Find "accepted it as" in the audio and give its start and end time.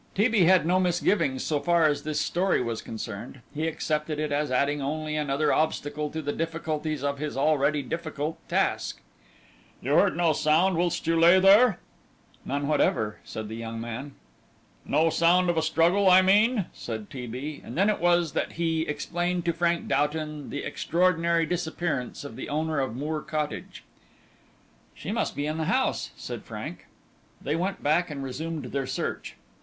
3.67-4.49